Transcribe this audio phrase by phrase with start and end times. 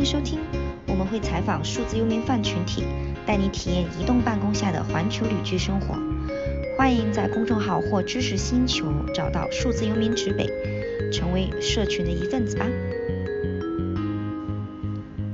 [0.00, 0.38] 迎收听，
[0.86, 2.84] 我们会采访数字游民饭群体，
[3.26, 5.94] 带你体验移动办公下的环球旅居生活。
[6.78, 10.48] 欢迎在公众号或知识星球找到数字游民指北，
[11.12, 12.64] 成为社群的一份子吧。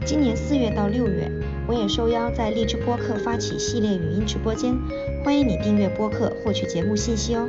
[0.04, 1.30] 今年四月到六月，
[1.68, 4.76] 我也受邀在荔枝播客发起系列语音直播间，
[5.24, 7.48] 欢迎你订阅播客获取节目信息哦。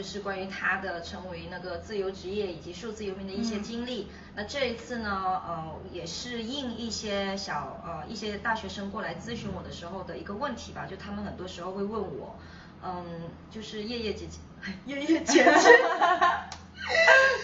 [0.00, 4.06] 就是关于他的成为那个自由职业以及数字游民的一些经历。
[4.34, 12.34] 那这一次呢，呃，也是应一些小呃一些大学生过来咨询我的时候的一个问题吧，就他们很多时候会问我，
[12.82, 13.04] 嗯，
[13.50, 14.38] 就是叶叶姐姐，
[14.86, 15.78] 叶叶姐姐。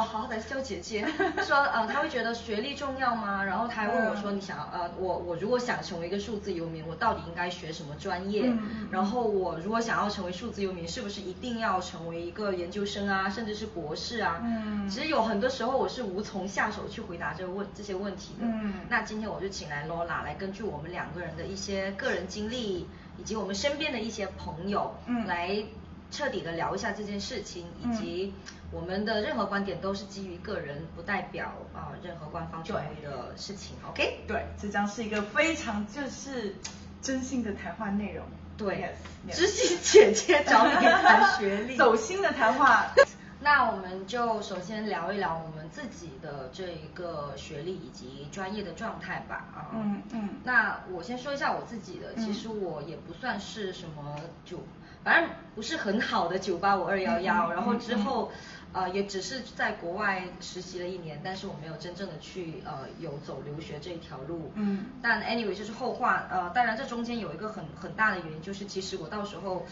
[0.22, 1.06] 好歹是叫姐姐，
[1.44, 3.44] 说呃他会觉得学历重要吗？
[3.44, 8.50] 然后他还问我说，你想呃我我如果想成为一个数字游民，我到底应该学什么专业？
[8.90, 14.40] 然后我如果想要成为数字游民，是不是一定要成为一个研究生啊，甚至是博士啊？
[14.42, 18.46] 嗯，其实有很多时候我是无从下手去回答这个问这些问题的。
[18.46, 22.86] 嗯，那今天我就请来 Lola 来根据我们两个人的一些个人经历，
[23.18, 25.62] 以及我们身边的一些朋友，嗯，来。
[26.14, 28.34] 彻底的聊一下这件事情，以及
[28.72, 33.76] 我们的任何观点都是基于个人，不代表啊任何官方权威的事情。
[33.86, 34.24] OK？
[34.26, 36.56] 对，这将是一个非常就是
[37.02, 38.24] 真心的谈话内容。
[38.56, 38.94] 对，
[39.30, 42.86] 知心姐姐找你谈学历， 走心的谈话。
[43.40, 49.46] 那我们就首先聊一聊我们自己的这一个学历以及专业的状态吧。
[49.54, 50.28] 啊，嗯嗯。
[50.44, 54.60] 那我先说一下我自己的，其实我也不算是什么九。
[55.02, 58.30] 反正不是很好的九八五二幺幺，然后之后
[58.72, 64.50] 呃也只是在国外实习了一年，但是我没有真正的去呃有走留学这一条路。
[64.54, 64.86] 嗯。
[65.02, 69.64] 但 anyway 就是后话，呃当然这中间有一个很很大的原因，就是其实我到时候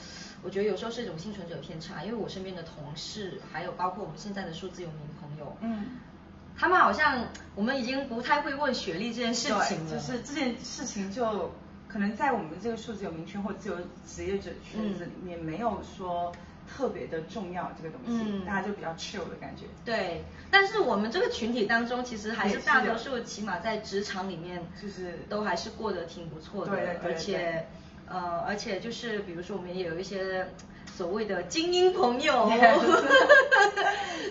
[0.43, 5.99] 我觉得有时候是一种幸存者偏差，因为我身边的同事还有包括我们现在的数字游民朋友，嗯，
[6.57, 11.53] 他们好像我们已经不太会问学历这件事情了，就是这件事情就。
[11.93, 13.75] 可能在我们这个数字有名圈或自由
[14.07, 16.33] 职业者圈子里面，没有说
[16.77, 19.65] 特别的重要这个东西，大家就比较 chill 的感觉。
[19.85, 26.77] 对，但是我们这个群体当中，其实还是大多数，起码在职场里面，就是都还是过得挺不错的。
[26.77, 27.67] 对而且，
[28.09, 30.49] 呃，而且就是比如说，我们也有一些。
[30.97, 32.51] 所谓的精英朋友，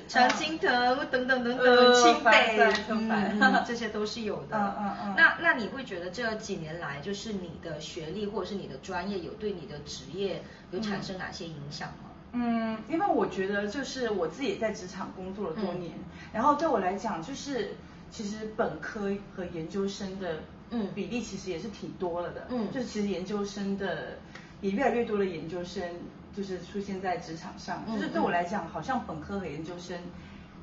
[0.07, 0.69] 常青藤
[1.09, 4.55] 等等等等，清北，嗯，这些都是有的。
[4.55, 5.13] 嗯嗯嗯。
[5.17, 12.08] 那那你会觉得这几年来，就是你的学历或者是你的专业，有对你的职业有产生哪些影响吗？
[12.33, 15.91] 嗯，因为我觉得就是我自己也在职场工作了多年，
[16.33, 17.71] 然后对我来讲，就是
[18.11, 20.37] 其实本科和研究生的
[20.71, 22.47] 嗯比例其实也是挺多了的。
[22.49, 22.71] 嗯。
[22.71, 24.17] 就是其实研究生的
[24.61, 25.83] 也越来越多的研究生。
[26.31, 29.97] 就是出现在职场上，就是对我来讲，好像本科和研究生，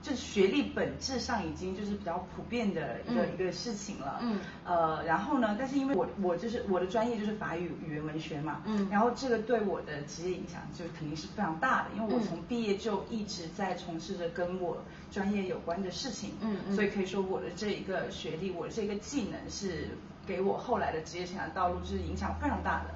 [0.06, 4.21] 就是学历本质上已经就是比较普遍的一个一个事情了。
[4.22, 4.39] 嗯。
[4.65, 8.62] 呃，然后呢，但是因为我我就是我的专业就是法语语言文学嘛。
[8.67, 8.87] 嗯。
[8.89, 14.78] 然后这个对我的职业影响就肯定是非常大的，因为我从毕业就一直在从事着跟我
[15.11, 16.34] 专业有关的事情。
[16.41, 16.77] 嗯嗯。
[16.77, 19.88] 所以可以说我的这一个学历，我这个技能是
[20.25, 22.94] 给我后来的职业生涯道路就是影响非常大的。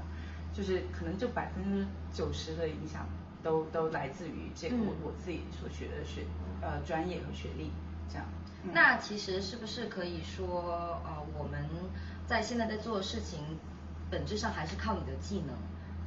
[0.52, 3.06] 就是可能就百分之九十的影响
[3.42, 6.24] 都都来自于这个我我自己所学的学
[6.60, 7.70] 呃专业和学历
[8.08, 8.26] 这样。
[8.72, 11.64] 那其实是不是可以说呃我们
[12.26, 13.40] 在现在在做的事情
[14.10, 15.54] 本质上还是靠你的技能，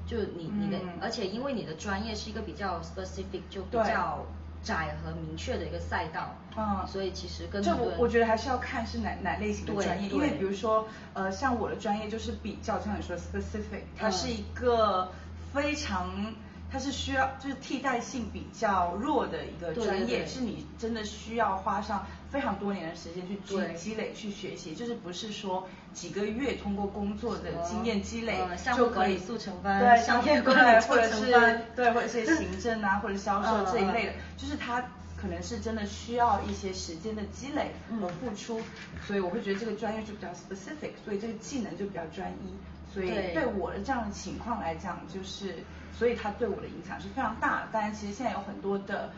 [0.05, 4.25] 就你你的而且因为你的专业是一个比较 specific 就比较。
[4.63, 15.11] 窄和明确的一个赛道，嗯，所以其实跟这我我觉得还是要看是哪哪类型的专业，因为比如说呃像我的专业就是比较像你说 specific，它是一个
[15.51, 16.33] 非常。
[16.73, 28.39] 它是需要就是替代性比较弱的一个专业，是你真的需要花上非常多年的时间去积积累去学习，就是不是说几个月通过工作的经验积累
[28.75, 34.83] 就可以速成班，对，商业管理或者是对或者是行政啊 或者销售这一类的，就是它
[35.15, 37.71] 可能是真的需要一些时间的积累
[38.01, 38.59] 和付出，
[39.05, 42.51] 所以我会觉得这个专业就比较 specific，所以这个技能就比较专一，
[42.93, 45.55] 所以对我的这样的情况来讲就是。
[45.95, 47.67] 所以它对我的影响是非常大的。
[47.71, 49.11] 当然，其实现在有很多的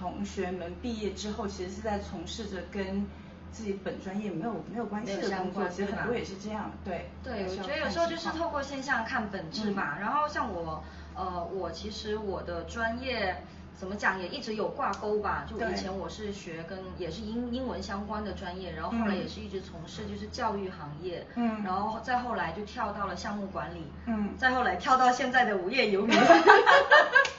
[0.00, 3.06] 同学们毕业之后，其实是在从事着跟
[3.52, 5.68] 自己本专业没有没有关系的工作。
[5.68, 7.08] 其实很多也是这样，对。
[7.22, 9.96] 对，我觉得有时候就是透过现象看本质嘛。
[9.96, 10.82] 然后像我，
[11.14, 13.40] 呃，我其实我的专业
[13.78, 15.46] 怎么讲也一直有挂钩吧。
[15.48, 26.18] 就以前我是学跟也是英英文相关的专业，然后后来也是一直从事就是教育行业，嗯，然后再后来就跳到了项目管理，嗯，再后来跳到现在的无业游民。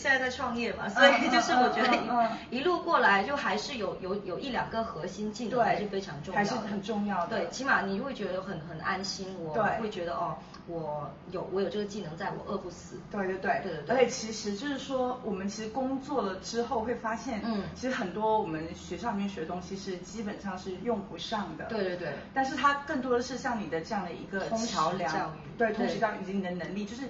[0.00, 7.38] 就是现在在创业嘛，所以就是我觉得一路过来就还是有有有一两个核心技能还是非常重要，还是很重要的。
[7.38, 10.36] 对，起码你会觉得很很安心，我会觉得哦，
[10.66, 12.98] 我有我有这个技能在，我饿不死。
[13.10, 13.96] 对对对对对。
[13.96, 21.66] 而且其实就是说，我们其实工作了之后会发现，嗯，其实很多我们学校里面学的东西是基本上是用不上的。
[21.66, 22.14] 对对对。
[22.32, 27.02] 但是它更多的是像你的这样的一个桥梁，对，通识教育以及你的能力，就是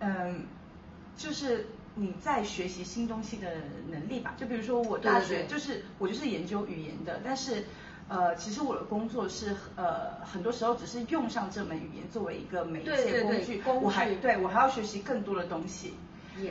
[0.00, 0.46] 嗯。
[1.18, 1.66] 就是
[1.98, 3.54] 你在学习新东西的
[3.90, 7.64] 能力吧，就比如说我大学就是我就是研究语言的，但是
[8.08, 15.94] 呃其实我的工作是呃很多时候只是用上这门语言作为一个媒介工具，我还对我还要学习更多的东西，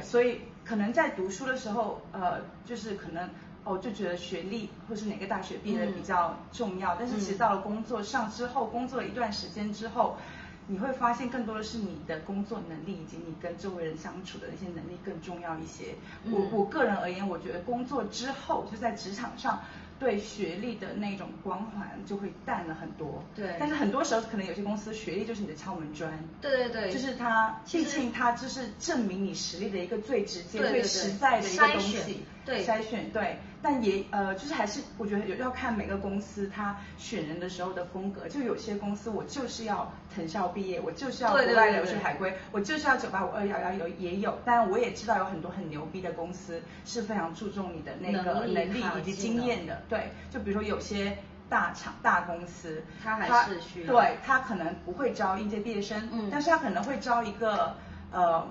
[0.02, 3.30] 所以可能在读书的时候呃就是可能
[3.66, 10.18] 哦就觉得学历或是哪个大学毕业比较重要，但是其实到了工作上之后，工作了一段时间之后。
[10.68, 15.96] 你会发现更多的是你的工作能力以及你跟周围人相处的那些能力更重要一些。
[16.30, 19.62] 我我个人而言，我觉得工作之后就在职场上。
[19.98, 23.24] 对学历的那种光环就会淡了很多。
[23.34, 23.56] 对。
[23.58, 26.12] 但是很多时候可能有些公司学历就是你的敲门砖。
[26.42, 26.92] 对对对。
[26.92, 32.26] 就是它，毕竟它就是证明你实力的一个最直接、最实在的一个东西。
[32.46, 32.64] 对。
[32.64, 33.38] 筛选对。
[33.62, 38.28] 但也呃，就是还是我觉得有要看每个公司它选人的时候的风格。
[38.30, 44.38] 就有些公司我就是要藤校毕业，我就是要国外留学海归，我就是要九八五二幺幺有也有。
[44.46, 49.82] 但我也知道有很多很牛逼的公司是非常注重你的那个能力以及经验的。
[49.90, 51.18] 对，就比如说有些
[51.50, 57.76] 大厂、大公司，他还是需要，对他可能不会招应届毕业生，嗯，但是他可能会招一个
[58.12, 58.48] 呃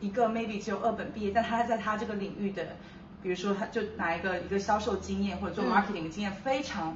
[0.00, 2.76] 一个 maybe 只有二本毕业，但他在他这个领域的，
[3.24, 6.94] 比如说他就拿一个一个销售经验或者做 marketing 的经验非常。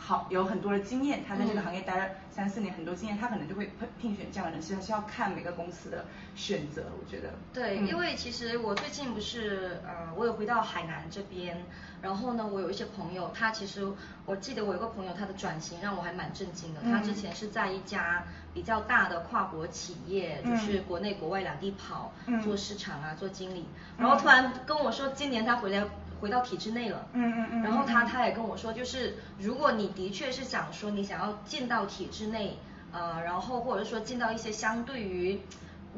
[0.00, 3.66] 好，有很多的经验，他在这个行业待了三四年，很多经验，他可能就会
[4.00, 6.06] 聘聘选这样的人士，还是要看每个公司的
[6.36, 7.34] 选择，我觉得。
[7.52, 11.64] 对，因为其实我最近不是呃，我有回到海南这边，
[12.00, 13.86] 然后呢，我有一些朋友，他其实
[14.24, 18.24] 我记得我有个朋友，他的转型让我还蛮震惊的，他之前是在一家
[18.54, 22.12] 比较大的跨国企业，就是国内国外两地跑，
[22.42, 23.66] 做市场啊，做经理，
[23.98, 25.84] 然后突然跟我说，今年他回来。
[26.20, 32.56] 回到体制内了，嗯嗯嗯，然后他他也跟我说，就是如果你的确是想说你想要进到体制内，
[32.92, 35.40] 呃，然后或者说进到一些相对于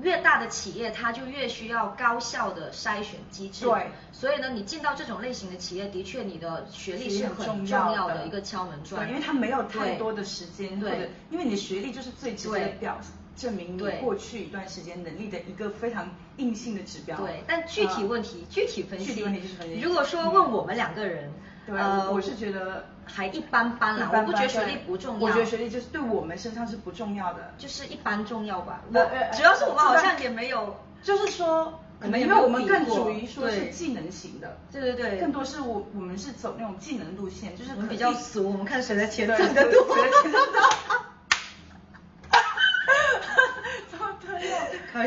[0.03, 12.99] 越大的企业，它就越需要高效的筛选机制，对，所以呢，你进到这种类型的企业，的确你的学历是很重要的一个敲门砖，对，因为它没有太多的时间，对，因为你的学历就是最直接的表。
[13.41, 17.17] 证明你过去一段时间能力的一个非常硬性的指标。
[17.17, 19.07] 对，但具体问题具体分析。
[19.07, 19.81] 具体问题就是分析。
[19.81, 21.33] 如果说问我们两个人，
[21.67, 25.27] 呃，我是觉得还一般般啦，我不觉得学历不重要。
[25.27, 27.55] 我觉得学历就是对我们身上是不重要的。
[27.57, 28.83] 就是一般重要吧。
[28.93, 29.01] 我
[29.35, 34.59] 主要是我们好像也没有，就是说，可能因为我们更属于说是技能型的。
[34.71, 35.19] 对对对。
[35.19, 39.97] 更多是我我们是走那种技能路线，就是比较俗，我们看谁的钱挣得多。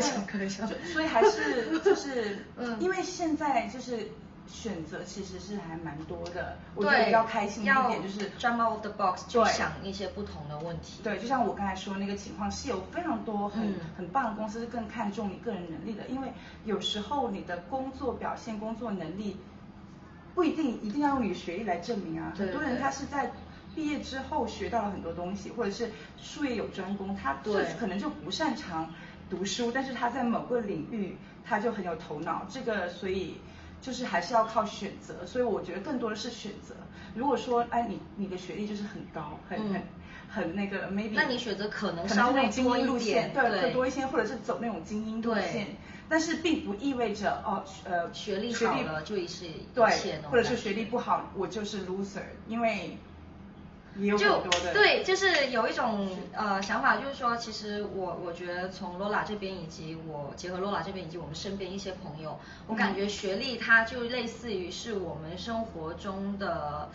[0.00, 0.66] 玩笑，开玩笑。
[0.92, 4.08] 所以还是就是， 嗯，因为现在就是
[4.46, 11.00] 选择其实是还蛮多的，我觉得比较开心一点就是 jump out of the box 去想一些不同的问题。
[11.02, 16.32] 对，就像我刚才说那个情况，是有非常多很很棒的公司是更看重你个人能力的，因为
[16.64, 19.38] 有时候你的工作表现、工作能力
[20.34, 22.32] 不一定一定要用你的学历来证明啊。
[22.36, 23.32] 很多人他是在
[23.74, 25.90] 毕业之后学到了很多东西，或者是
[26.20, 28.92] 术业有专攻，他这可能就不擅长。
[29.30, 33.36] 读书，但是他在某个领域他就很有头脑，这个所以
[33.80, 36.74] 就是还是要靠选择，所以我觉得更多的是选择。
[37.14, 39.82] 如果说哎你你的学历就是很高，很很
[40.28, 45.66] 很那个 maybe，那你选择可能稍微精英路线，对，更多一些，或者是走那种精英路线，
[46.08, 49.84] 但是并不意味着哦呃学历好了就是对，
[50.30, 52.98] 或者是学历不好我就是 loser，因为。
[54.18, 66.90] 就对，就是有一种呃想法，就是说，其实我我觉得从罗拉这边以及我结合罗拉这边以及我们身边一些朋友，我感觉学历它就类似于是我们生活中的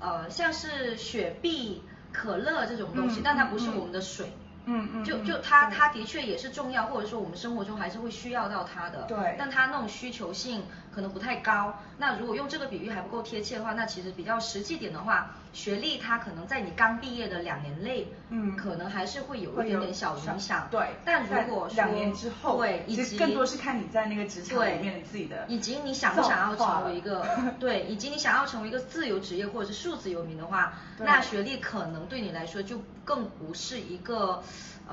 [0.00, 4.26] 呃像是雪碧、可乐这种东西，但它不是我们的水。
[4.66, 5.04] 嗯嗯。
[5.04, 9.02] 就就它它的确也是重要，或者说我们生活中还是会需要到它的。
[9.02, 9.36] 对。
[9.38, 10.62] 但它那种需求性
[10.94, 11.78] 可能不太高。
[11.98, 20.68] 那如果用这个比喻还不够贴切的话，那其实比较实际点的话，学历它可能在你刚毕业的两年内，嗯，可能还是会有一点点小影响。
[20.70, 20.88] 对。
[21.04, 27.26] 但如果两年之后，对，以及更多是看你在那个职场里面自己的，以及你想不想要成为一个，
[27.60, 34.42] 对，以及你想要成为一个自由职业或者是数字游民的话，那学历可能对你来说就更不是一个。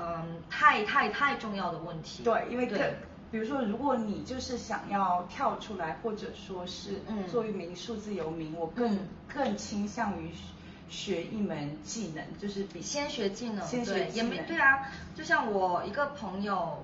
[0.00, 2.22] 嗯，太太太重要的问题。
[2.22, 2.78] 对，因为更，
[3.30, 8.98] 比如说，如果你就是想要跳出来，或者说是做一名数字游民，我更
[9.32, 10.30] 更倾向于
[10.88, 14.46] 学一门技能，就是比先学技能，先学技能。
[14.46, 16.82] 对啊，就像我一个朋友，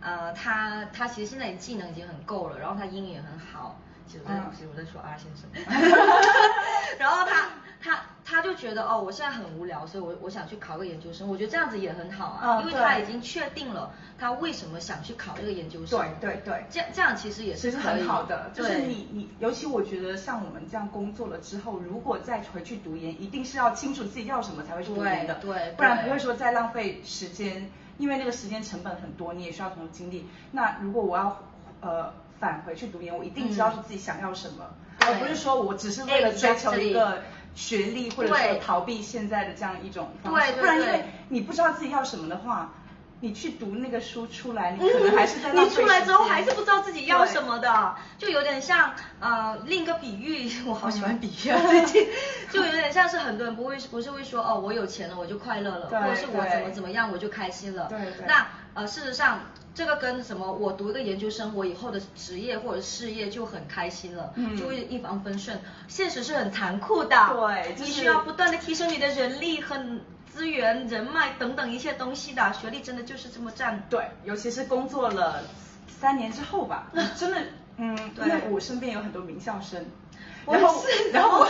[0.00, 5.48] 呃，他他其实现在技能已经很够了，然后他英语也很好，其实其实我在说阿先生，
[6.98, 7.48] 然后他。
[7.82, 7.98] 他
[8.30, 11.28] 他就觉得哦，我现在很无聊，所以我我想去考个研究生。
[11.28, 15.98] 我觉得这样子也很好啊，因为他已经确定了他为什么想去考这个研究生。
[16.20, 18.48] 对对对，这样这样其实也是很好的。
[18.54, 27.68] 就是你你，尤其我觉得像我们这样工作了之后，如果再回去读研，一定是要清楚自己要什么才会去读研的，对，不然不会说再浪费时间，
[27.98, 30.28] 因为那个时间成本很多，你也需要投入精力。
[30.52, 31.36] 那如果我要
[31.80, 34.66] 呃返回去读研，我一定知道是自己想要什么，
[35.00, 37.20] 而不是说我只是为了追求一个。
[37.54, 42.72] 学历或者说逃避现在的这样一种方式，不然因为你不知道自己要什么的话，
[43.20, 52.08] 你去读那个书出来，你可能还是在你出来之后还是不知道自己要什么的，就有点像呃另一个比喻，我好喜欢比喻啊，最 近
[52.50, 59.40] 就有点像是很多人不会不是会说哦我有钱了我就快乐了，或者是我怎么怎么样我就开心了，对对，那呃事实上。
[59.72, 60.52] 这个跟什么？
[60.52, 65.58] 我读一个研究生，我以后的职业或者事业就很开心了，就会一帆风顺。
[65.86, 69.76] 现实是很残酷的，对，你需要不断的提升你的人力和
[70.32, 72.52] 资源、人脉等等一些东西的。
[72.52, 73.82] 学历真的就是这么占。
[73.90, 75.42] 对，尤其是工作了
[75.88, 77.38] 三年之后吧， 真的，
[77.76, 79.84] 嗯，因为我身边有很多名校生，
[80.46, 80.82] 然后，
[81.12, 81.46] 然后，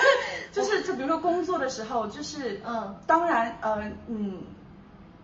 [0.52, 4.42] 就是就比如说工作的时候，就是，嗯，当然，呃，嗯。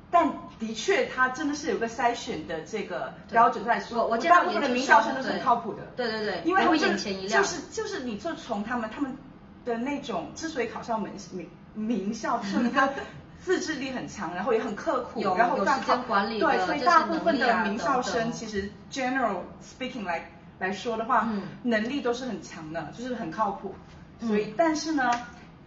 [0.08, 5.82] 但的确，他真的是有个筛选的这个标准在说，我大部分的名校生都是很靠谱的。
[5.96, 7.42] 对对对，因为他们眼前一亮。
[7.42, 9.16] 就是就是你就从他们他们
[9.64, 12.92] 的那种之所以考上名名名校，是一个
[13.38, 21.28] 自制力很强，然后也很刻苦，然后时间管理对，所以大部分的名校生其实 general speaking 来来说的话，
[21.62, 23.74] 能力都是很强的，就是很靠谱。
[24.20, 25.10] 所以，但是呢。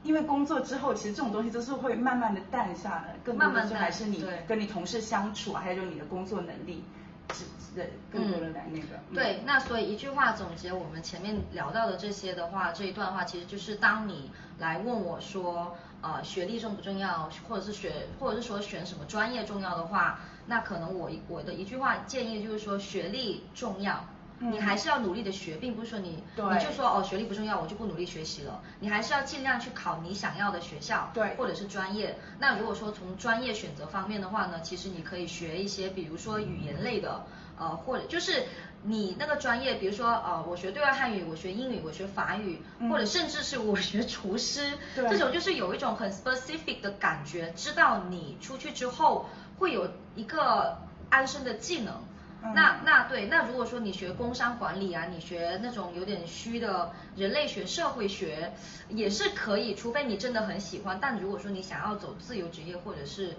[0.01, 6.85] 因为工作之后，其实这种东西都是会慢慢的淡下来，更多的就还是你跟你同事相处，还有就你的工作能力，
[7.33, 7.45] 是
[7.75, 8.87] 是更多的来那个。
[9.13, 24.05] 对，那所以一句话总结我们前面聊到的这些的话，这一段话其实就是当你来问我说，呃，学历重不重要，或者是学，或者是说选什么专业重要的话，那可能我我的一句话建议就是说学历重要。
[24.39, 28.61] 你还是要努力的学，并不是说你你就说哦学历不重要，我就不努力学习了。
[28.79, 32.17] 你还是要尽量去考你想要的学校，对，或者是专业。
[32.39, 37.25] 那如果说从专业选择方面的话呢，其实你可以学一些，比如说语言类的，
[37.57, 38.45] 呃，或者就是
[38.83, 49.27] 你那个专业，比如说呃，我学对外汉语，我学英语，我学法语，或者甚至是我学厨师，这种就是有一种很 specific 的感觉，知道你出去之后
[49.57, 50.77] 会有一个
[51.09, 51.93] 安身的技能。
[52.41, 58.53] 那那对，那如果说你学工商管理啊，你学那种有点虚的人类学、社会学
[58.87, 60.97] 也是可以，除非你真的很喜欢。
[61.01, 63.35] 但如果说你想要走自由职业，或者是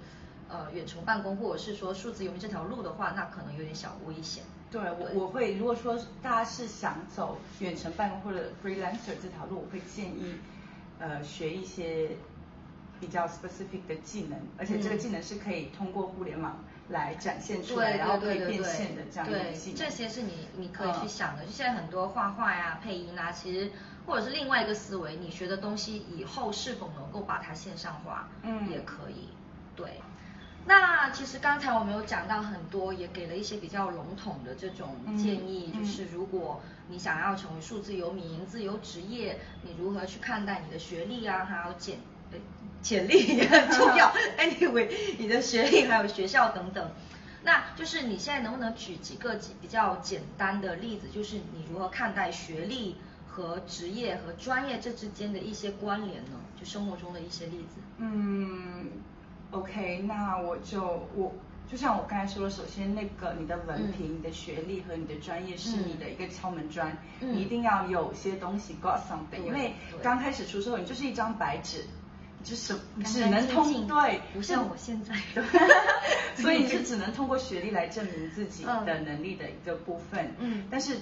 [0.48, 4.44] 呃远程办公，或者是说数字游民这条路的话，那可能有点小危险。
[4.70, 10.36] 对，我我会如果说大家是想走远程办公或者 freelancer 这条路，我会建议
[10.98, 12.10] 呃学一些
[13.00, 16.58] 比较 specific 的技能，而且这个技能是可以通过互联网。
[16.90, 21.44] 来展现出来，然后可以变现的这样一技能，这些是你你可以去想的。
[21.44, 23.70] 就现在很多画画呀、配音啊，其实
[24.04, 29.28] 或者是另外一个思维，你学的东西以后是否能够把它线上化，嗯，也可以。
[29.76, 30.00] 对。
[30.66, 42.00] 那其实刚才我们有讲到很多，也给了一些比较笼统的这种建议，就是如果你想要成为数字游民、自由职业，你如何去看待你的学历啊，还有简。
[42.82, 44.12] 潜力也很重要。
[44.38, 46.90] Anyway，你的学历还有学校等等，
[47.42, 52.96] 那就是你现在能不能举几个比较简单的例子，就是你如何看待学历
[53.28, 56.40] 和职业和专业这之间的一些关联呢？
[56.58, 57.80] 就生活中的一些例子。
[57.98, 58.86] 嗯
[59.50, 61.32] ，OK，那我就我
[61.70, 71.84] 就像我刚才说的，首先那个你的文凭、你的学历和你的专业是你的一个敲门砖，你一定要有些东西 got something，因为刚开始出社会你就是一张白纸。
[72.42, 75.14] 就是只能通对，不像我现在，
[76.36, 80.34] 所以你是只能通过学历来证明自己的能力的一个部分。
[80.38, 80.96] 嗯，但是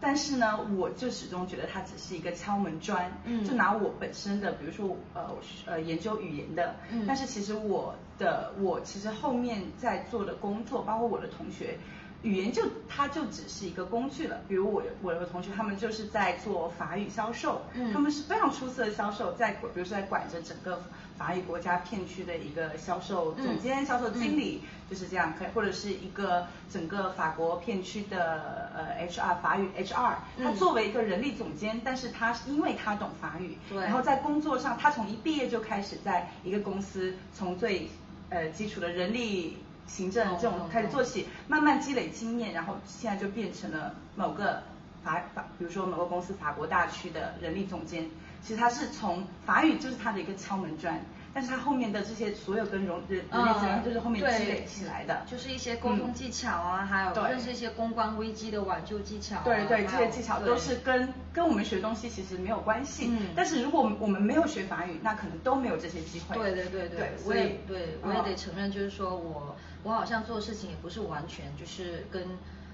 [0.00, 3.10] 但是呢，我就始终觉得它只是一个敲门砖。
[3.24, 5.30] 嗯，就拿我本身的，比如说呃
[5.66, 11.78] 呃研究语言的，嗯，但是其实我的我其实后面在做的工作，包括我的同学。
[12.22, 20.82] 语言就它就只是一个工具了，比如我我的同学他们就是在做法语销售，嗯他们是非常出色的销售，在比如说在管着整个
[21.16, 37.88] 法语国家片区的一个销售总监、销售经理，就是这样，可以或者是一个整个法国片区的呃 HR 法语 HR，他作为一个人力总监，但是他因为他懂法语，然后在工作上他从一毕业就开始在一个公司从最
[38.28, 39.56] 呃基础的人力。
[39.90, 44.62] 行政这种开始做起，慢慢积累经验，然后现在就变成了某个
[45.02, 48.08] 法法，比如说某个公司法国大区的人力总监。
[48.40, 51.00] 其实他是从法语就是他的一个敲门砖。
[51.32, 59.40] 但是他后面的这些所有跟融人人力资源就是后面积累起来的，就是一些沟通技巧啊，还有认识一些公关危机的挽救技巧。
[59.44, 63.08] 对对，这些技巧都是跟跟我们学东西其实没有关系。
[63.10, 63.28] 嗯。
[63.36, 66.36] 但是如果我们没有学法语，那可能都没有这些机会。
[66.36, 72.26] 对对对对，我也对我也得承认，就是说我我好像做事情也不是完全就是跟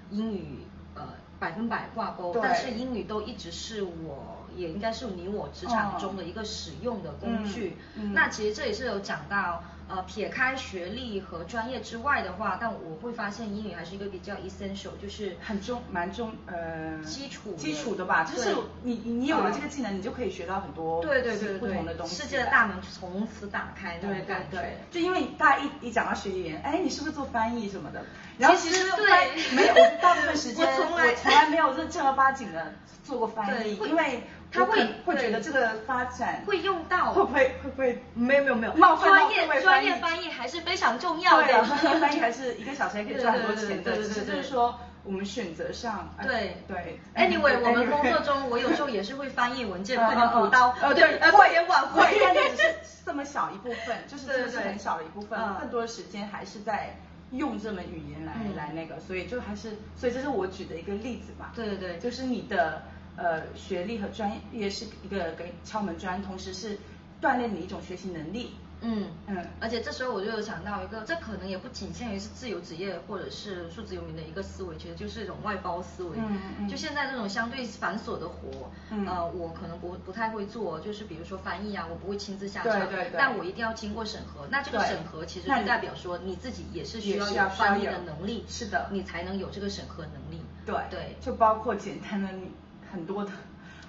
[0.09, 1.09] 英语呃
[1.39, 4.36] 百分百挂钩，但是英语都一直是我。
[4.57, 7.77] 也应该是你我职场中的一个使用的工具。
[8.13, 9.63] 那其实这也是有讲到。
[9.89, 28.03] 呃，撇开学历和专业之外的话，但我会发现英语还是一个比较 essential，就是很重蛮重呃基础基础的吧，就是你你有了这个技能，你就可以学到很多对对对不同的东西，世界的大门从此打开对对对，就因为大家一一讲到学语言，哎，你是不是做翻译什么的？
[28.37, 32.73] 然后其实对没有，大部分时间 我从来没有正正儿八经的
[33.05, 34.21] 做过翻译，因为。
[34.51, 38.01] 他会会觉得这个发展会用到，会不会会不会？
[38.13, 41.47] 没有没有没有，冒专业专业翻译还是非常重要的。
[41.47, 43.95] 专业翻译还是一个小时可以赚很多钱的。
[43.97, 46.99] 只是就是说，我们选择上，对对。
[47.15, 56.95] Anyway，我们工作中，我有时候也是会翻译文件， 会补刀，呃对，会也晚会，但是只是这么小一部分， 就是这是很小的一部分，更多的时间还是在
[57.31, 61.51] 用这门语言来来那个，所以就还是，所以这是我举的一个例子吧。
[61.53, 62.81] 对对对，就是你的。
[63.17, 66.77] 呃，学历和专业是一个给敲门砖，同时是
[67.21, 68.51] 锻炼你一种学习能力。
[68.79, 76.17] 嗯嗯，而且这时候我就有想到一个，这可能也不仅限于是自由职业或者是数字游民的一个思维，其实就是一种外包思维。
[76.19, 76.69] 嗯嗯。
[76.69, 78.69] 就现在这种相对繁琐的活，
[79.07, 82.71] 呃，我可能不不太会做，就是比如说翻译啊，我不会亲自下场。
[82.71, 83.15] 对对对。
[83.17, 88.45] 但我一定要经过审核，那这个审核其实就代表说你自己也是需要有翻译的能力。
[88.47, 88.89] 是的。
[88.91, 90.39] 你才能有这个审核能力。
[90.67, 91.15] 对对。
[91.19, 92.51] 就包括简单的你。
[92.91, 93.31] 很多的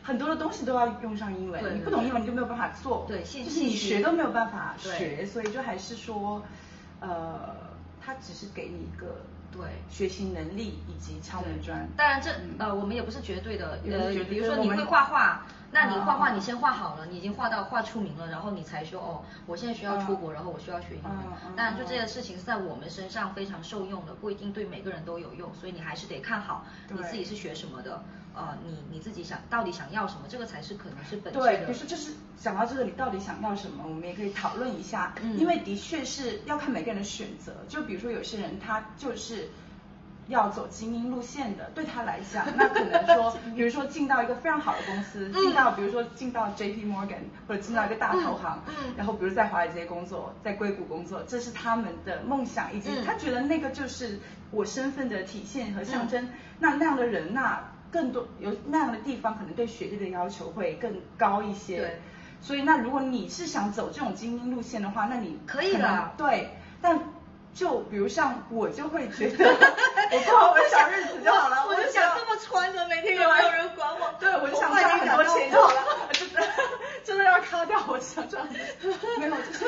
[0.02, 6.42] 很多的东西都要用上英文，你不懂英文你就没有办法做，对，就是你学都没有办法学，所以就还是说，
[7.00, 7.54] 呃，
[8.00, 9.60] 它只是给你一个对。
[9.90, 11.88] 学习能力以及敲门砖。
[11.96, 15.42] 当然这呃我们也不是绝对的，呃，比如说你会画画。
[15.70, 21.04] 那你画画，你先画好了，你已经画到画出名了，然后你才说哦，我现在需要出国，然后我需要学英语。
[21.54, 28.02] 当然，就这件事情是在我们身上非常受用的，不一定对每个人都有用，所以你还是得看好你自己是学什么的，
[28.34, 31.44] 呃，你你自己想到底想要什么，这个才是可能是本质的。
[31.44, 37.54] 对，比如说就是讲到这个，你到底想要什么，我们也可以讨论一下，因为的确是要看每个人的选择。
[37.68, 39.48] 就比如说有些人他就是。
[40.28, 48.62] 要走精英路线的，对他来讲，那可能说， 比如说进到一个非常好的公司，进到比如说进到 J P Morgan 或者进到一个大投行，
[48.94, 56.28] 然后比如在华尔街工作，在硅谷工作，这是他们的梦想，以及他觉得那个就是我身份的体现和象征。
[56.58, 61.78] 那那样的人，那更多有那样的地方，可能对学历的要求会更高一些。
[61.78, 62.00] 对。
[62.40, 66.12] 所以那如果你是想走这种精英路线的话，那你可以的。
[66.16, 66.98] 对，但。
[67.54, 71.66] 就比如像我就会觉得， 我过好我的小日子就好了。
[71.66, 74.14] 我就想这么穿着，每天也没有人管我。
[74.20, 76.08] 对，我就想赚很多钱就好了。
[76.12, 76.42] 真的，
[77.02, 78.46] 真的要卡掉，我想赚。
[79.18, 79.66] 没有，就是，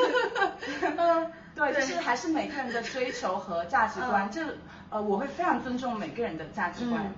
[0.96, 4.42] 嗯，对，就是还是每个人的追求和价值观，就
[4.90, 7.12] 呃，我会非常尊重每个人的价值观。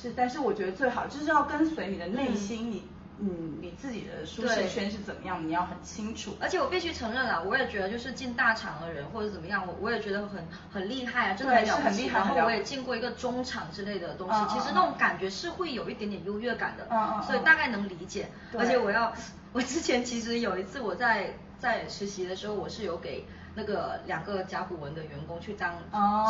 [0.00, 2.88] 是，但是我觉得最好就是要跟随你的内心，你。
[3.22, 6.34] 嗯，你自己的舒适圈是怎么样，你要很清楚。
[6.40, 12.06] 而且我必须承认啊，我也觉得就是进大厂的人或者怎么样，我我也觉得很很厉害啊，真的很了不起。
[12.06, 16.86] 然后我也进过一个中厂之类的东西，其实那种感觉是会有一点点优越感的，
[17.26, 18.30] 所以大概能理解。
[18.58, 19.12] 而且我要，
[19.52, 21.34] 我之前其实有一次我在。
[21.60, 23.26] 在实习的时候，我是有给。
[23.52, 25.74] 那个两个甲骨文的员工去当，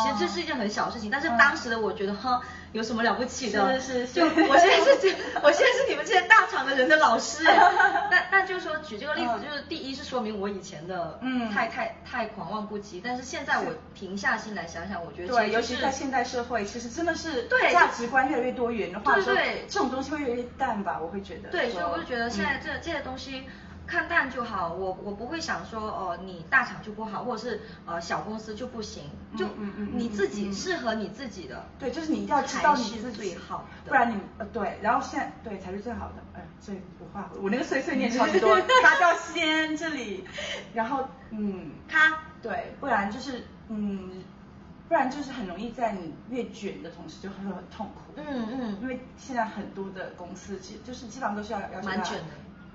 [0.03, 2.41] 其实这是一件很小的事情，但是当时的我觉得哈，
[2.73, 3.79] 有什么了不起的？
[3.79, 5.15] 是是，就我现在是，
[5.45, 7.59] 我现在是你们这些大厂的人的老师哎。
[8.11, 21.51] 但但就是说举这个例子，就是第一是说明我以前的嗯太太太狂妄不羁，但是现在我平下心来想想，我觉得对，尤其在现代社会，其实真的是对价值观越来越多元的话，对对，这种东西会越来越淡吧，我会觉得。
[21.51, 23.45] 对，所以我就觉得现在这这些东西。
[23.91, 29.03] 看淡就好，我我不会想说哦，你大厂就不好，或者是呃小公司就不行，
[29.37, 29.47] 就
[29.93, 40.25] 你自己适合你自己的，对，就是你一定要知道你是最好，不然你呃对，然后现在对才是最好的，哎，这我话我那个碎碎念超级多， 卡掉先这里，
[40.73, 44.23] 然后嗯，他，对，不然就是嗯，
[44.89, 52.25] 不然就是很容易在你越卷的同时就会很痛苦，嗯嗯，因为现在很多的公司其实就是基本上都是要要蛮卷的。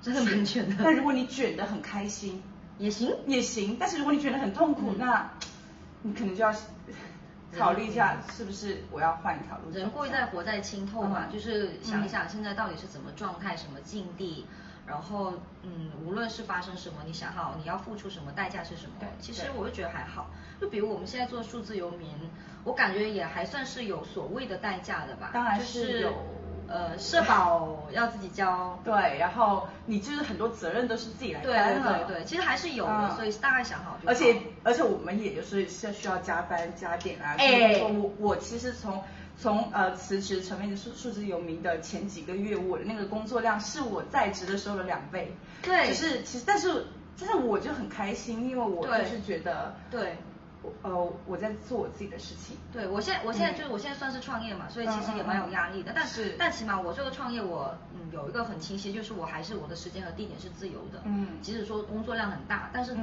[0.05, 2.43] 真的蛮卷的，但如果你卷得很开心，
[2.77, 3.75] 也行也行。
[3.79, 5.31] 但是如果你卷得很痛苦，那
[6.03, 6.53] 你可能就要
[7.57, 9.71] 考虑一下，是不是我要换一条路。
[9.71, 14.45] 人贵在活在清透嘛，就是想一想现在到底是怎么状态、什么境地，
[14.85, 18.93] 然后嗯，无论是发生什么，你想好你要付出什么代价是什么。
[19.19, 20.29] 其实我就觉得还好。
[20.61, 22.09] 就比如我们现在做数字游民，
[22.63, 25.31] 我感觉也还算是有所谓的代价的吧。
[25.33, 26.13] 当然是有。
[26.67, 34.09] 呃，社保要自己交，对，然后你就是很多责任都是自己来担的，对对对，其实还是有的，所以大概想好就。
[34.09, 39.03] 而且而且我们也就是是需要加班加点啊，哎，我我其实从
[39.37, 46.87] 从呃辞职成为数数字游民的前几个月，我的那个工作量是我在职的时候的两倍，对，就是其实但是
[47.19, 50.17] 但是我就很开心，因为我就是觉得对。
[50.83, 52.57] 呃，我在做我自己的事情。
[52.71, 55.91] 对，我现在我现在就是我现在算是创业嘛，所以其实也蛮有压力的。
[55.95, 61.03] 但是但起码我这个创业，我嗯有一个很清晰，就是我还是我的时间和地点是自由的。
[61.05, 61.27] 嗯。
[61.43, 62.97] 即使说工作量很大，但是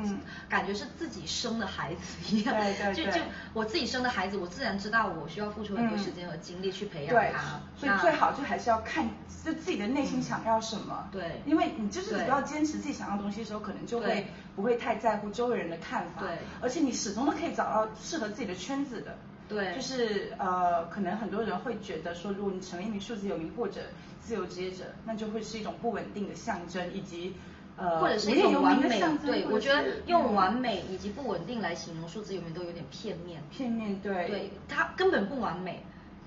[0.49, 2.53] 感觉是自己生的孩子一样。
[2.57, 3.05] 对对 对。
[3.05, 7.61] 就就我自己生的孩子，我自然知道我需要付出很多时间和精力去培养他。
[7.79, 9.09] 所以最好就还是要看
[9.45, 11.09] 就自己的内心想要什么。
[11.13, 11.41] 对。
[11.47, 16.23] 因为你就是只要坚持自己想要东西的时候，可能就会不会太在乎周围人的看法。
[16.23, 16.39] 对。
[16.61, 17.53] 而且你始终都可以。
[17.53, 19.15] 找到适合自己的圈子的，
[19.49, 23.81] 对，就是呃，可能很多人会觉得说，如果你成为一名数字游民或者
[24.21, 27.35] 自由职业者，那就会是一种不稳定的象征，以及
[27.77, 29.01] 呃，或者是一种完美。
[29.25, 33.43] 对，我觉得用完美以及不稳定来形容数字游民都有点片面。
[33.51, 34.29] 片面，对。
[34.29, 35.83] 对，它根本不完美。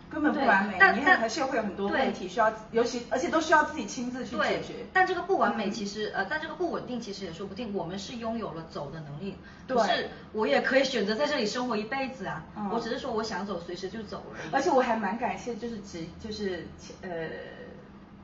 [0.09, 4.85] 根本不完美，但但还是会有很多问题需要，尤其而且都需要自己亲自去解决。
[4.93, 9.35] 但这个不完美其实呃，但这个不稳定其实也说不定，我们是拥有了走的能力，
[9.67, 12.43] 不是我也可以选择在这里生活一辈子啊。
[12.71, 14.39] 我只是说我想走，随时就走了。
[14.51, 16.67] 而且我还蛮感谢，就是职就是
[17.01, 17.09] 呃。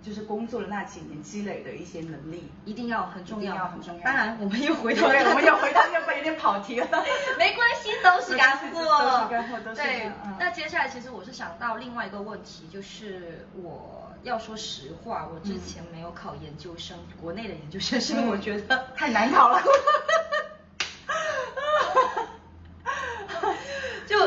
[0.02, 4.04] 就是工作的那几年积累的一些能力，一定要很重要，很重要。
[4.04, 6.88] 当然，我们又回到，我们又回到，又有点跑题了。
[7.38, 9.82] 没关系， 都是干货，都是干货，都是。
[9.82, 19.62] 对，那接下来其实我是想到另外一个问题，就是我要说实话，我之前没有考研究生，国内的研究生，是因为我觉得太难考了。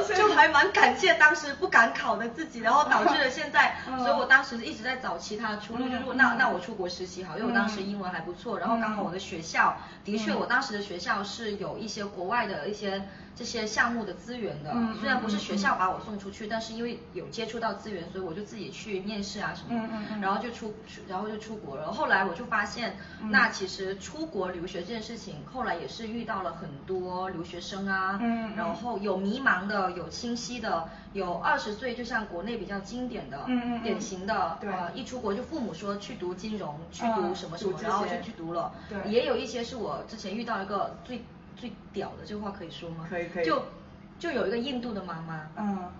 [0.09, 13.03] 就就还蛮感谢当时不敢考的自己，然后导致了现在， 所以我当时一直在找其他出路，就是那那我出国实习好，因为我当时英文还不错，然后刚好我的学校的确，我当时的学校是有一些国外的一些。
[13.37, 19.89] 这些项目的资源的，虽然不是学校把我送出去，但是因为有接触到资源，所以我就自己去面试啊什么，
[20.23, 20.73] 然后就出，
[21.09, 21.91] 然后就出国了。
[21.93, 22.97] 后来我就发现，
[23.31, 28.19] 那其实出国留学这件事情，后来也是遇到了很多留学生啊，
[28.57, 33.45] 然后有迷茫的，有清晰的，有二十岁就像国内比较经典的，
[33.83, 38.73] 典型的，呃，一出国就父母说去读金融，去读什么什么，然后就去读了。
[39.07, 41.25] 也有一些是我之前遇到一个最。
[41.57, 43.07] 最屌的这话可以说吗？
[43.09, 43.45] 可以可以。
[43.45, 43.63] 就
[44.19, 45.91] 就有一个印度的妈妈，嗯，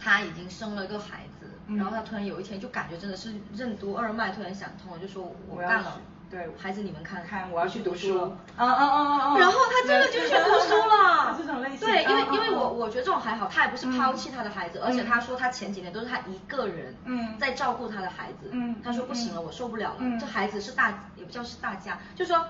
[0.00, 6.00] 她已经生了一个孩子，然后她突然有一天就感觉真的是任督二脉突然想通了，就说我干了，
[6.30, 22.44] 对，孩子你们看，看我要去读书，啊啊啊啊然后她真的就去读书了， 这种类型，对，因为因为我我觉得这种还好，她也不是抛弃她的孩子，而且她说她前几年都是她一个人，嗯，在照顾她的孩子，嗯，她说不行了，我受不了了，这孩子是大也不叫是大家，就说。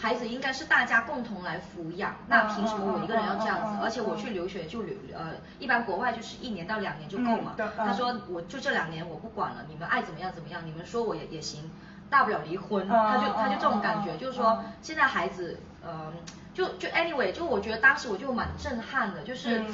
[0.00, 3.78] 孩子应该是大家共同来抚养，那凭什么我一个人要这样子？
[3.82, 7.54] 而且我去留学就留呃，一般国外就是一年到两年就够嘛。
[7.76, 11.68] 他说我就这两年我不管了，你们爱怎么样怎么样，你们说我也也行，
[12.08, 12.86] 大不了离婚。
[12.88, 16.12] 他就他就这种感觉，就是说现在孩子呃
[16.54, 19.64] 就就 anyway 就我觉得当时我就蛮震撼的，就是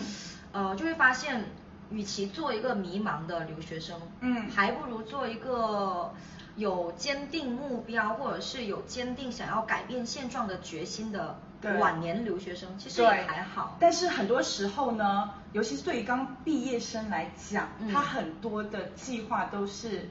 [0.53, 1.45] 呃就会发现，
[1.91, 6.15] 与其做一个迷茫的留学生，嗯，还不如做一个。
[6.57, 11.39] 有坚定目标或者是有坚定想要改变现状的决心的
[11.79, 13.77] 晚年留学生，其实也还好。
[13.81, 20.09] 但是很多时候呢，尤其是对于刚毕业生来讲，他很多的计划都是。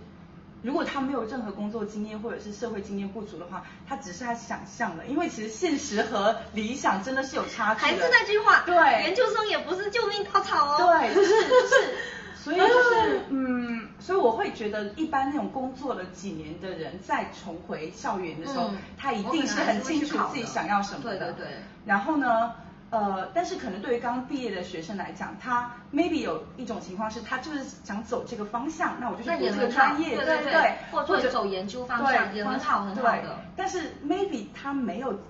[0.61, 7.81] 如果他没有任何工作经验或者是社会经验不足的话，他只是他想象的，因为其实现实和理想真的是有差距。
[7.81, 10.77] 还是那句话，对，研究生也不是救命稻草哦。
[10.77, 11.95] 对，就是就是，
[12.43, 21.17] 所以就是嗯，所以我会觉得一般那种工作了几年的人再重回校园的时候，他一定是很清楚自己想要什么的。
[21.17, 21.47] 对对对。
[21.85, 22.53] 然后呢？
[22.89, 33.39] 呃，但是可能对于刚毕业的学生来讲，他 maybe 有一种情况是他就是想走这个方向，那我就去读这个专业，对对对，或者走研究方向也很好很好的。
[33.57, 35.21] 但是 maybe 他没有，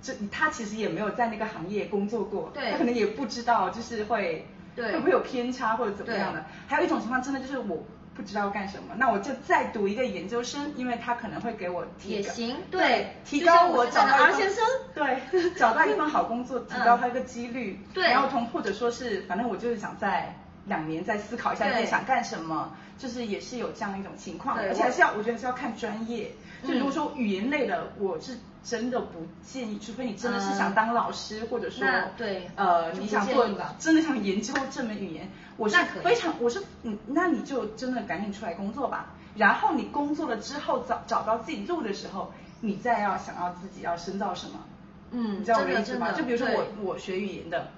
[0.00, 6.44] 这他其实也没有在那个行业工作过，他可能也不知道就是会会不会有偏差或者怎么样的。
[6.66, 7.84] 还有一种情况真的就是我。
[8.12, 14.52] 不知道干什么，那我就再读一个研究生，因为他可能会给我提也行，对，提高我找到一份
[14.94, 20.34] 对，找到一份好工作，提高他一个几率，对，然后同或者说是，反正我就是想在
[20.66, 26.30] 两年再思考一下自己想干什么，就是也是有这样一种情况，而且还是要，我觉得是要看专业，
[26.62, 28.36] 就如果说语言类的，我是。
[28.62, 31.82] 真的不建议，除非你真的是想当老师，或者说，
[32.14, 39.14] 对，呃，你想做，真的想研究这门语言，我是非常，我是，嗯，那你就真的赶紧出来工作吧。
[39.34, 44.58] 然后你工作了之后，找找到自己路的时候，你再要想要自己要深造什么，
[45.12, 46.12] 嗯，你知道我的意思吗？
[46.12, 47.68] 就比如说我我学语言的，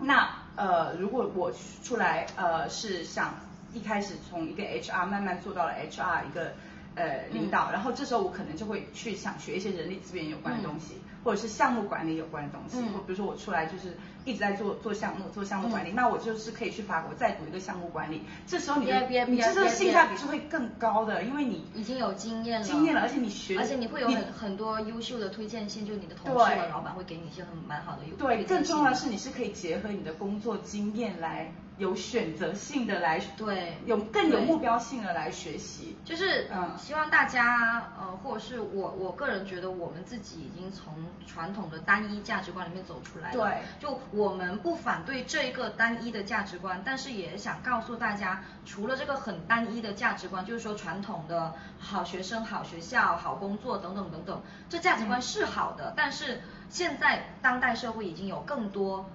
[0.00, 1.52] 那呃，如果我
[1.84, 3.32] 出来呃是想
[3.72, 6.52] 一开始从一个 HR 慢慢做到了 HR 一个。
[6.96, 12.84] 呃，领导，然后这时候我可能就会去想学一些人力资源有关的东西，或者是项目管理有关的东西。
[12.90, 18.22] 或比如说我出来就是一直在做做项目，做项目管理，那我就是可以去法国再读一个项目管理。
[18.44, 31.52] 这时候你的你这个性价比是会更高的，因为你已经有经验了，经验了，而且你学，而且你会有很很多优秀的推荐信，就你的同事和老板会给你一些很蛮好的优对，更重要的是你是可以结合你的工作经验来。
[31.80, 40.94] 有选择性的来对，有更有目标性的来学习，就是嗯，希望大家呃，或者是我我个人觉得我们自己已经从
[41.26, 59.08] 传统的单一价值观里面走出来了，对，就我们不反对这一个单一的价值观，但是也想告诉大家，除了这个很单一的价值观，就是说传统的好学生、好学校、好工作等等等等，这价值观是好的，但是现在当代社会已经有更多。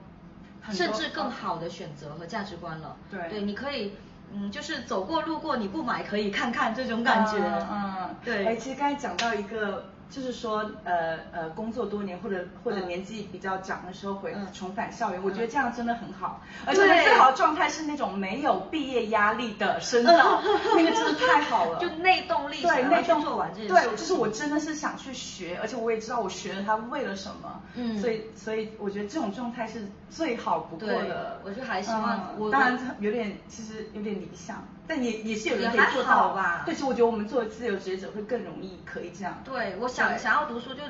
[0.72, 2.96] 甚至更好的选择和价值观了。
[3.10, 3.94] 对，对，你可以，
[4.34, 7.38] 嗯，就是走过路过你不买可以看看这种感觉。
[7.72, 8.46] 嗯，对。
[8.46, 9.86] 哎，其实刚才讲到一个。
[10.10, 16.42] 就是说，呃呃，工作多年或者或者年纪比较长的时候回重返校园，我觉得这样真的很好。
[16.66, 20.42] 而且最好的状态是那种没有毕业压力的深造，
[20.76, 21.80] 那个真的太好了。
[21.82, 23.74] 就内动力，对，内动做完这件事。
[23.74, 27.62] 对，就是我真的是想去学，而且我也知道我学了它为了什么。
[27.74, 28.00] 嗯。
[28.00, 31.42] 所以所以我觉得这种状态是最好不过的。
[31.44, 34.64] 我就还希望，我当然有点其实有点理想。
[34.88, 36.64] 但也也是有人可以做到吧？
[36.66, 39.42] 对，其实我觉得我们作为自由职业者会更容易可以这样。
[39.44, 40.82] 对，我想想要读书就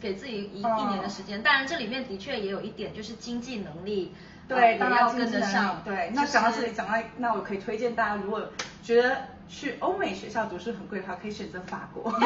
[0.00, 4.14] 给自己一一年的时间，当然这里面的确也有一点就是经济能力，
[4.46, 5.82] 对，大家要跟得上。
[5.84, 8.48] 对，那讲到这里，讲到那我可以推荐大家，如果
[8.82, 9.16] 觉得
[9.48, 12.10] 去欧美学校读书很贵的话，可以选择法国。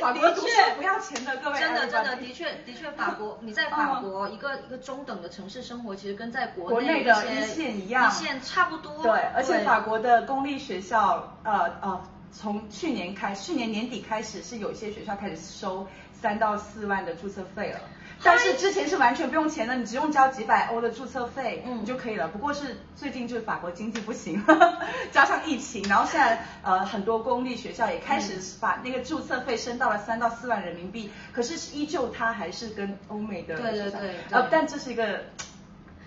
[0.00, 1.58] 法国读书不要钱的，各位。
[1.58, 9.02] 真的真的的确的确，法国 你在法国一个一个中等的城市生活，其实跟在国内的一线一样，一线差不多。
[9.02, 12.00] 对，而且法国的公立学校，呃呃，
[12.32, 17.80] 从去年开，去年年底开始是有一些学校开始收三到四万的注册费了。
[18.22, 22.28] 但是之前是完全不用钱的，你只用交几百欧的注册费，你就可以了。
[22.28, 24.44] 不过是最近就是法国经济不行，
[25.10, 35.24] 加上疫情，然后现在呃很多公立学校也开始把那个注册费升到了三到四万人民币，可是依旧它还是跟欧美的对对对，呃，但这是一个。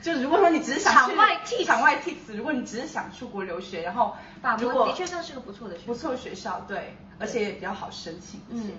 [0.04, 8.42] 就如果说你只是想场外替场外替此，如果你只是想出国留学，然后法国的确算是个不错的学不错学校，对，而且也比较好申请。
[8.50, 8.74] 嗯，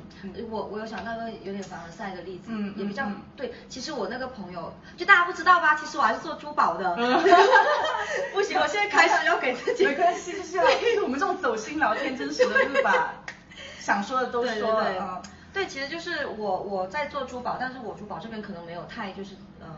[0.50, 3.06] 我我有想到一个有点凡尔赛的例子，嗯，也比较
[3.38, 3.54] 对。
[3.70, 5.74] 其实我那个朋友，就大家不知道吧？
[5.76, 6.94] 其实我还是做珠宝的。
[8.34, 9.86] 不行，我现在开始要给自己。
[9.86, 10.62] 没关系，就是要
[11.02, 13.14] 我们这种走心聊天，真实的就是把
[13.80, 15.22] 想说的都说了。
[15.54, 19.68] 对，其实就是我我在做珠宝，但是我珠宝这边可能没有太就是嗯。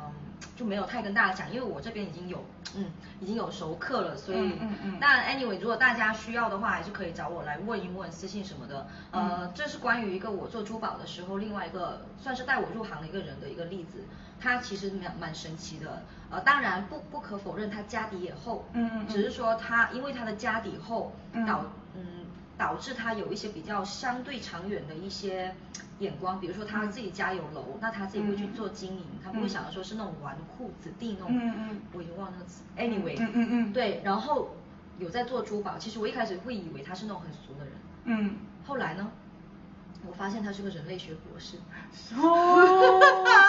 [0.57, 2.45] 就没有太跟大家讲，因为我这边已经有，
[2.75, 2.87] 嗯，
[3.21, 14.05] 已经有熟客了，所以，嗯嗯，那 anyway，如果大家需要的话，还是可以找我来问一问，私信什么的，呃，这是关于一个我做珠宝的时候，另外一个算是带我入行的一个人的一个例子，
[14.41, 21.13] 他其实蛮蛮神奇的，呃，当然不不可否认他家底也厚，嗯嗯，只是说他因为他的家底厚，
[21.47, 22.27] 导，嗯。
[22.59, 25.55] 导致他有一些比较相对长远的一些
[25.99, 31.35] 眼光，比如说他自己家有楼，那他自己会去做经营，他不会想着说是那种纨绔子弟那种，
[31.93, 34.55] 我已经忘了那个词，anyway，嗯嗯嗯，对，然后
[34.99, 37.73] 有在做珠宝，其实我一开始会以为他是那种很俗的人，
[38.05, 39.11] 嗯，后来呢，
[40.07, 41.57] 我发现他是个人类学博士，
[42.15, 43.01] 哦，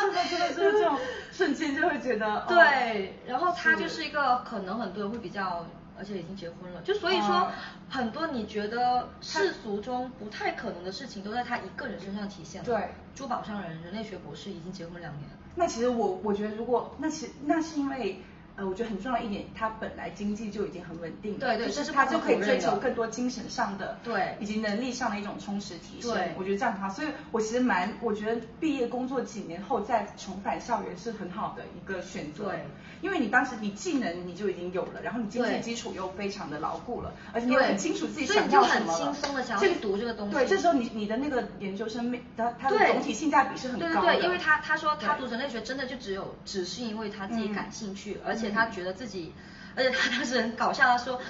[0.01, 0.97] 真的真的真的这种
[1.31, 5.65] 瞬间就会觉得，对，然后他就是一个可能很多人会比较。
[5.97, 7.51] 而且已经结婚了，就所以说
[7.89, 12.65] 很多你觉得世俗中不太可能的事情，都在他一个人身上体现了。
[12.65, 15.29] 对，珠宝商人、人类学博士已经结婚两年。
[15.55, 18.21] 那其实我我觉得，如果那其那是因为。
[18.57, 26.11] 呃，我觉得很重要一点，他本来经济就已经很稳定，对对，就是他就可以追求更多精神上的，对，以及能力上的一种充实提升。
[26.11, 32.45] 对，我觉得这样他，所以我其实蛮，我觉得毕业工作几年后再重返校园是很好的一个选择。
[32.45, 32.65] 对，
[33.01, 38.97] 因为你当时你技能你就已经有了，然后你经济基础又非常的牢固了，而且你很清楚自己想要什么了。
[38.97, 40.33] 所以就很轻松的想要去读这个东西。
[40.33, 44.07] 对，这时候你你的那个研究生，他他的总体性价比是很高的。
[44.07, 49.33] 对对对，因为他他说他读人类学真的就只有只是因为他自己感兴趣，而且他觉得自己。
[49.75, 51.21] 而且他当时很搞笑，他说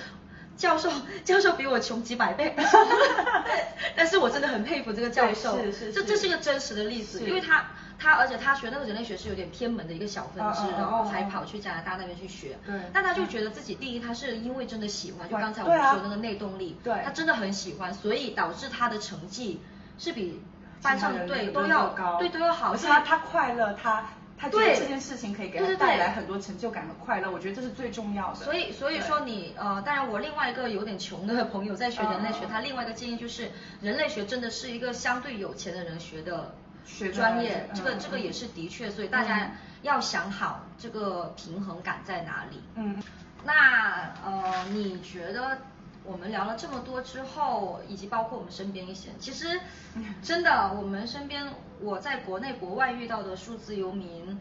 [0.55, 0.89] 教授
[1.25, 2.55] 教授比我穷几百倍，
[3.93, 7.65] 但是我真的很佩服这个教授，是是，这这是一个真实的例子，因为他
[7.99, 19.59] 他而且他学那个人类学是有点偏门的一个小分支，然后还跑去加拿大那边去学，对，但他就觉得自己第一他是因为真的喜欢，就刚才我们说那个内动力，对，他真的很喜欢，所以导致他的成绩
[19.99, 20.41] 是比
[20.81, 24.05] 班上对都要高，对都要好，他他快乐他。
[24.39, 28.35] 他觉得这件事情可以给他带来很多成就感和快乐，我觉得这是最重要的。
[28.35, 33.49] 所以，所以说你呃，当然我另外一个有点穷的朋友在学人类学，他另外一个建议就是，
[33.81, 36.53] 人类学真的是一个相对有钱的人学的
[36.85, 42.61] 学专业，这个这个也是的确，所以大家要想好这个平衡感在哪里。
[42.75, 43.01] 嗯，
[43.43, 45.57] 那呃，你觉得？
[46.07, 49.59] 我们聊了这么多之后，以及包括我们身边一些，其实
[50.23, 54.39] 真的，我们身边我在国内国外遇到的数字游民，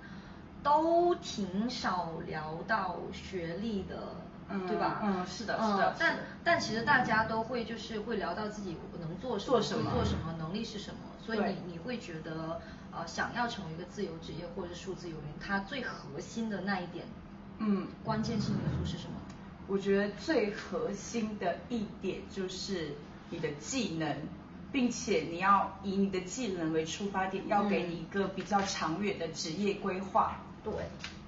[0.62, 4.14] 都挺少聊到学历的，
[4.66, 5.00] 对吧？
[5.02, 5.94] 嗯，是的，是的。
[5.98, 9.58] 但但其实大家都会就是会聊到自己能做什么，
[9.90, 11.00] 会做什么，能力是什么。
[11.24, 12.60] 所以你你会觉得
[12.92, 17.04] 呃，想要成为一个自由职业或者是数字游民，它最核心的那一点，
[17.58, 19.14] 嗯，关键性因素是什么？
[19.68, 22.94] 我觉得最核心的一点就是
[23.30, 24.16] 你的技能，
[24.70, 30.40] 并且你要以你的技能为出发点，要给你一个比较长远的职业规划。
[30.62, 30.72] 对，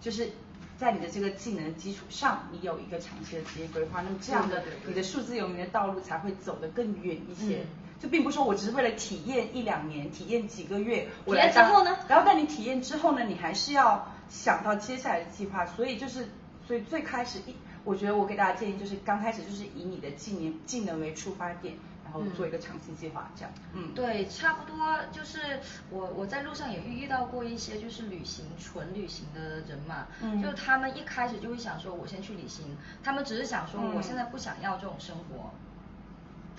[0.01, 0.31] 就是
[0.77, 7.67] 在你的这个技能基础上，你有一个长期的职业规划，那么这样的你的数字游民的道路才会走得更远一些。
[8.01, 11.97] 就并不是说我只是为了体验一两年，体验几个月，体验之后呢？
[12.07, 15.67] 然后在你体验之后呢，你还是要想到接下来的计划。
[15.67, 16.29] 所以就是，
[16.69, 17.57] 所以最开始一。
[17.89, 21.75] 我觉得我给大家建议就是，刚开始就是以你的技能技能为出发点，
[22.05, 23.51] 然后做一个长期计划，这样。
[23.73, 35.51] 嗯，对，差不多就是我我在路上也遇遇到过一些就是旅行纯旅行的人嘛，嗯，就他们一开始就会想说，我先去旅行，他们只是想说，我现在不想要这种生活。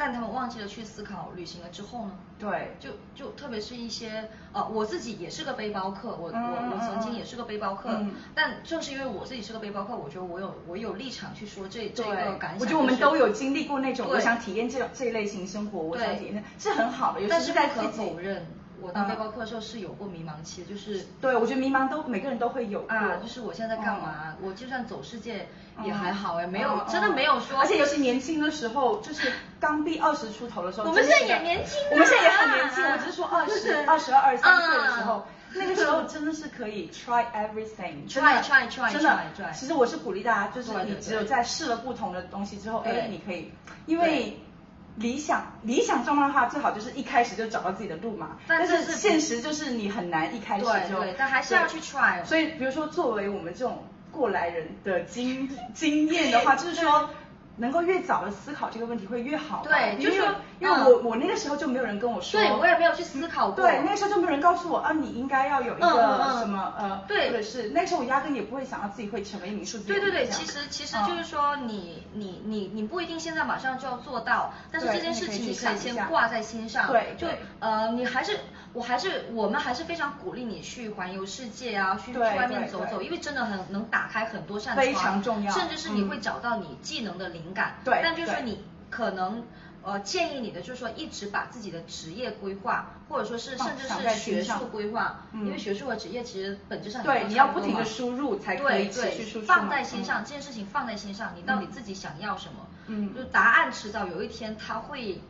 [0.02, 2.12] 但他们忘记了去思考旅行了之后呢？
[2.40, 8.02] 对，就就特别是一些呃，我自己也是个背包客，我我我曾经也是个背包客，
[8.34, 12.60] 但正是因为我自己是个背包客，我觉得我有我有立场去说这这个感想。
[12.62, 18.46] 我觉得我们都有经历过那种，我想体验这这一类型生活，我想体验是很好的，但是不可否认。
[18.82, 24.36] 我当背包客的时候是有过迷茫期，就是对我觉得迷茫都每个人都会有啊，就是我现在在干嘛？
[24.42, 25.48] 我就算走世界
[25.84, 43.52] 也还好哎，没有真的没有说，而且尤其年轻的时候，就是刚毕二十出头的时候，我们现在也年轻，我们现在也很年轻，我只是说二十二十二二三岁的时候，那个时候真的是可以 try everything，try try try 真的，其实我是鼓励大家，就是你只有在试了不同的东西之后，哎，你可以，
[43.86, 44.40] 因为。
[45.00, 48.38] 理想理想状况的话，最好就是一开始就找到自己的路嘛。
[48.48, 51.00] 但是现实就是你很难一开始就。
[51.00, 52.24] 对，但还是要去 try。
[52.24, 57.10] 所以，比如说作为我们这种过来人的经经验的话，就是说。
[57.62, 59.66] 能够越早的思考这个问题会越好。
[59.66, 62.40] 对，就是说，因为我我那个时候就没有人跟我说。
[62.40, 63.64] 对，我也没有去思考过。
[63.64, 65.88] 对，那个时候就没有人告诉我啊，你应该要有一个
[66.40, 76.88] 什么呃，对或者是那时候我压根也不会想到自己会成为一名数字对对对，其实其实就是说你你你你不一定现在马上就要做到，但是这件事情你可以先挂在心上。
[76.92, 77.28] 对，就
[77.60, 78.38] 呃你还是
[78.74, 87.76] 我还是我们还是非常鼓励你去环游世界啊，去去外面走走，因为真的很能打开很多扇窗，非常重要，甚至是你会找到你技能的灵感。
[87.84, 89.44] 对，但就是你可能
[89.84, 102.68] 呃建议你的就是说一直把自己的职业规划，或者说是甚至是学术规划，因为学术和职业其实本质上对你要不停的输入才可以持续输出放在心上这件事情放在心上，你到底自己想要什么？
[102.88, 105.22] 嗯，就答案迟早有一天他会。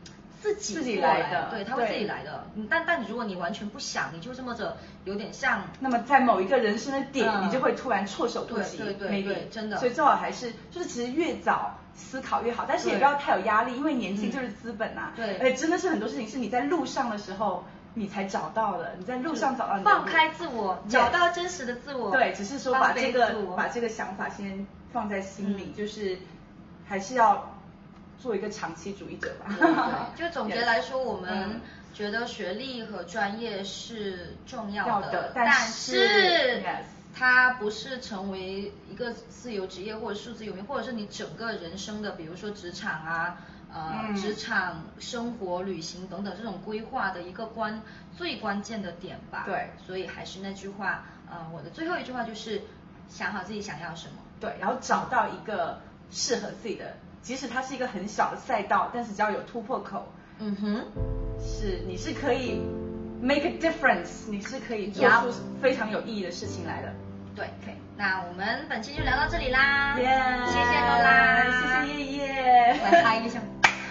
[0.42, 2.46] 自己自己来的，对，他会自己来的。
[2.70, 5.64] 但但如果你完全不想，你就这么着，有点像。
[5.82, 8.78] 那么在某一个人生的点，你就会突然措手不及。
[8.78, 9.78] 对对对，真的。
[9.78, 15.12] 所以最好还是，就是其实越早思考越好，但是也不要太有压力，因为年轻就是资本呐。
[15.16, 15.38] 对。
[15.40, 17.66] 而且，真的是很多事情是你在路上的时候
[17.96, 19.78] 你才找到的，你在路上找到。
[19.84, 22.12] 放开自我，找到真实的自我。
[22.12, 26.18] 对，只是说把这个把这个想法先放在心里，就是
[26.88, 27.56] 还是要。
[28.20, 30.12] 做一个长期主义者吧。
[30.18, 31.62] 就总结来说，我们
[31.94, 36.62] 觉得学历和专业是重要的，但是
[37.16, 43.38] 它不是成为一个自由职业或者数字游民，或者是你整个人生的，比如说职场啊，
[43.74, 47.82] 呃，职场生活、旅行等等这种规划的一个关
[48.16, 49.44] 最关键的点吧。
[49.46, 52.62] 对，所以还是那句话，呃，我的最后一句话就是
[53.10, 56.96] 想好自己想要什么，对，然后找到一个适合自己的。
[57.22, 60.08] 即使它是一个很小的赛道，但是只要有突破口，
[60.40, 60.86] 嗯哼，
[61.40, 62.62] 是你是可以
[63.22, 66.94] make a difference，你是可以做出非常有意义的事情来的。
[67.36, 73.40] 对，OK，那我们本期就聊到这里啦，谢谢罗拉，谢谢叶叶，来嗨一下，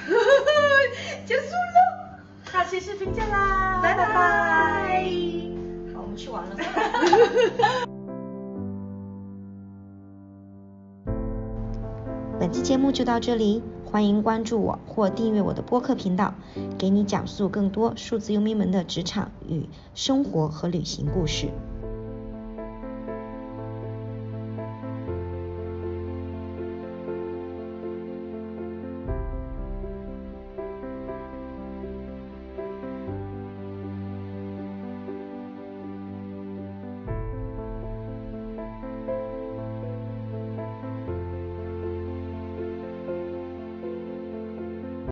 [1.25, 2.19] 结束了，
[2.51, 4.13] 下期视频见啦，拜拜拜，
[5.95, 6.57] 好，我们去玩了。
[12.49, 16.33] 本期节目就到这里，欢迎关注我或订阅我的播客频道，
[16.79, 21.51] 给你讲述更多数字游民们的职场与生活和旅行故事。